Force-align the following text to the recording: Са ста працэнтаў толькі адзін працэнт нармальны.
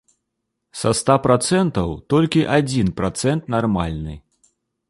Са 0.79 0.93
ста 0.99 1.17
працэнтаў 1.25 1.93
толькі 2.15 2.43
адзін 2.57 2.93
працэнт 3.03 3.41
нармальны. 3.59 4.21